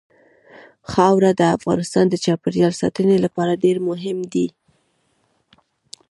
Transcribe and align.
خاوره 0.91 1.31
د 1.39 1.41
افغانستان 1.57 2.05
د 2.09 2.15
چاپیریال 2.25 2.73
ساتنې 2.81 3.17
لپاره 3.25 3.61
ډېر 3.63 3.77
مهم 3.89 4.17
دي. 4.33 4.47